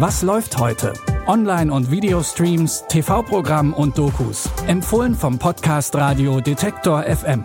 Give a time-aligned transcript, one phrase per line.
[0.00, 0.92] Was läuft heute?
[1.26, 4.48] Online- und Videostreams, TV-Programm und Dokus.
[4.68, 7.44] Empfohlen vom Podcast Radio Detektor FM.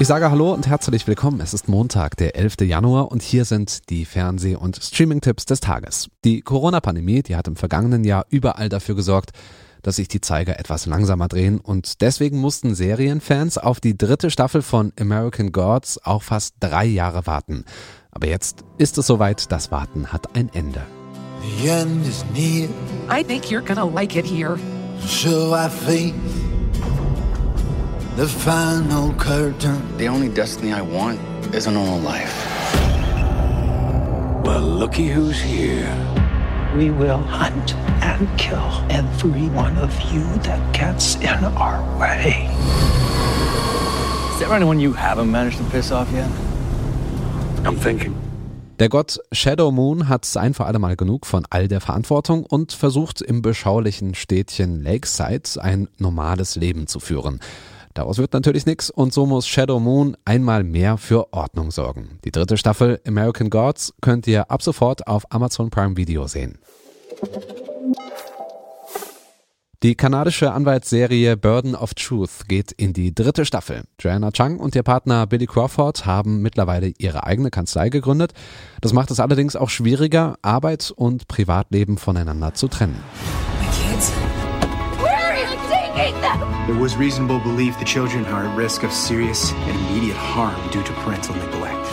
[0.00, 1.40] Ich sage Hallo und herzlich willkommen.
[1.40, 2.62] Es ist Montag, der 11.
[2.62, 6.08] Januar und hier sind die Fernseh- und Streaming-Tipps des Tages.
[6.24, 9.30] Die Corona-Pandemie, die hat im vergangenen Jahr überall dafür gesorgt,
[9.86, 14.60] dass sich die Zeiger etwas langsamer drehen und deswegen mussten Serienfans auf die dritte Staffel
[14.62, 17.64] von American Gods auch fast drei Jahre warten.
[18.10, 20.82] Aber jetzt ist es soweit, das Warten hat ein Ende.
[21.60, 22.68] The end is near,
[23.08, 24.58] I think you're gonna like it here.
[25.06, 26.12] so I face
[28.16, 29.80] the final curtain.
[29.98, 31.20] The only destiny I want
[31.54, 32.34] is a normal life.
[34.44, 36.25] Well, looky who's here.
[36.76, 42.50] We will hunt and kill every one of you that gets in our way.
[44.34, 46.28] Is there anyone you haven't managed to piss off yet?
[47.64, 48.14] I'm thinking.
[48.78, 52.72] Der Gott Shadow Moon hat ein für alle Mal genug von all der Verantwortung und
[52.72, 57.40] versucht im beschaulichen Städtchen Lakeside ein normales Leben zu führen.
[57.96, 62.18] Daraus wird natürlich nichts und so muss Shadow Moon einmal mehr für Ordnung sorgen.
[62.26, 66.58] Die dritte Staffel American Gods könnt ihr ab sofort auf Amazon Prime Video sehen.
[69.82, 73.84] Die kanadische Anwaltsserie Burden of Truth geht in die dritte Staffel.
[73.98, 78.34] Joanna Chung und ihr Partner Billy Crawford haben mittlerweile ihre eigene Kanzlei gegründet.
[78.82, 83.02] Das macht es allerdings auch schwieriger, Arbeit und Privatleben voneinander zu trennen.
[83.96, 84.35] Where are
[85.96, 86.66] you taking them?
[86.66, 90.82] There was reasonable belief the children are at risk of serious and immediate harm due
[90.82, 91.90] to parental neglect.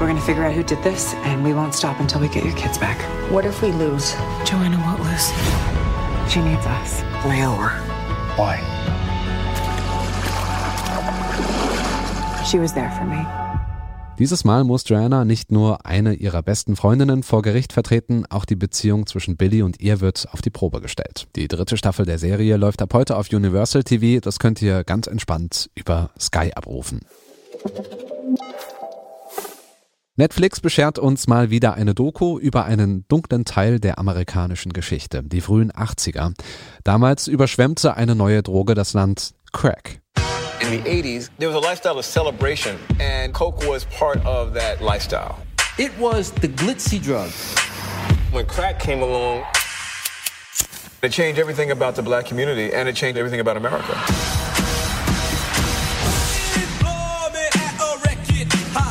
[0.00, 2.54] We're gonna figure out who did this, and we won't stop until we get your
[2.54, 3.00] kids back.
[3.30, 4.12] What if we lose?
[4.44, 5.32] Joanna won't lose.
[6.30, 7.02] She needs us.
[7.24, 7.56] We owe.
[8.36, 8.60] Why?
[12.44, 13.45] She was there for me.
[14.18, 18.56] Dieses Mal muss Joanna nicht nur eine ihrer besten Freundinnen vor Gericht vertreten, auch die
[18.56, 21.26] Beziehung zwischen Billy und ihr wird auf die Probe gestellt.
[21.36, 25.06] Die dritte Staffel der Serie läuft ab heute auf Universal TV, das könnt ihr ganz
[25.06, 27.00] entspannt über Sky abrufen.
[30.16, 35.42] Netflix beschert uns mal wieder eine Doku über einen dunklen Teil der amerikanischen Geschichte, die
[35.42, 36.32] frühen 80er.
[36.84, 40.00] Damals überschwemmte eine neue Droge das Land Crack.
[40.62, 44.80] In the 80s, there was a lifestyle of celebration, and Coke was part of that
[44.80, 45.38] lifestyle.
[45.78, 47.30] It was the glitzy drug.
[48.32, 49.44] When crack came along,
[51.02, 53.92] it changed everything about the black community, and it changed everything about America.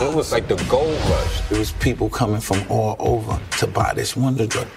[0.02, 1.52] It was like the gold rush.
[1.52, 4.68] It was people coming from all over to buy this wonder drug.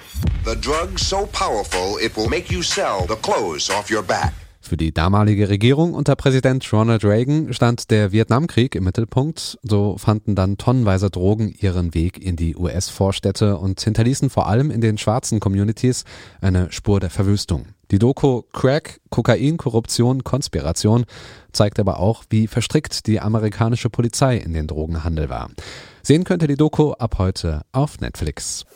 [0.45, 4.33] The drug so powerful it will make you sell the clothes off your back.
[4.69, 9.59] Für die damalige Regierung unter Präsident Ronald Reagan stand der Vietnamkrieg im Mittelpunkt.
[9.63, 14.83] So fanden dann tonnenweise Drogen ihren Weg in die US-Vorstädte und hinterließen vor allem in
[14.83, 16.05] den schwarzen Communities
[16.43, 17.69] eine Spur der Verwüstung.
[17.91, 21.07] Die Doku Crack, Kokain, Korruption, Konspiration
[21.51, 25.49] zeigt aber auch, wie verstrickt die amerikanische Polizei in den Drogenhandel war.
[26.03, 28.67] Sehen könnt ihr die Doku ab heute auf Netflix.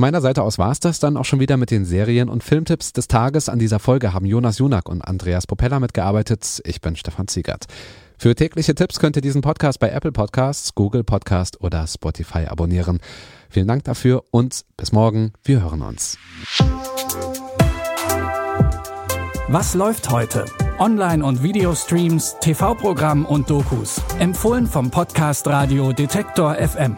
[0.00, 2.42] Von meiner Seite aus war es das dann auch schon wieder mit den Serien- und
[2.42, 3.50] Filmtipps des Tages.
[3.50, 6.62] An dieser Folge haben Jonas Junak und Andreas Popella mitgearbeitet.
[6.64, 7.66] Ich bin Stefan Ziegert.
[8.16, 12.98] Für tägliche Tipps könnt ihr diesen Podcast bei Apple Podcasts, Google Podcast oder Spotify abonnieren.
[13.50, 15.34] Vielen Dank dafür und bis morgen.
[15.44, 16.16] Wir hören uns.
[19.48, 20.46] Was läuft heute?
[20.78, 24.00] Online- und Videostreams, TV-Programm und Dokus.
[24.18, 26.96] Empfohlen vom Podcast Radio Detektor FM.